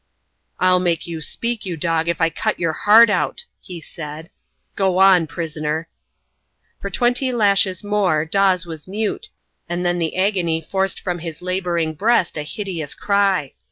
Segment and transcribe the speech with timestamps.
[0.59, 4.31] "I'll make you speak, you dog, if I cut your heart out!" he cried.
[4.75, 5.89] "Go on, prisoner."
[6.81, 9.29] For twenty lashes more Dawes was mute,
[9.69, 13.53] and then the agony forced from his labouring breast a hideous cry.